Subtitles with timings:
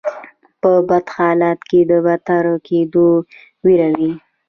[0.61, 3.07] په بد حالت کې د بدتر کیدو
[3.63, 4.11] ویره وي.